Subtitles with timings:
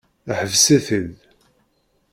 [0.37, 1.17] Ḥbes-it-id!